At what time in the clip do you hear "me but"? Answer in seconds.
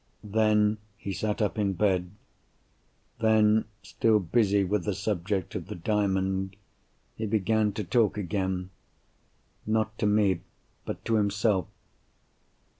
10.07-11.05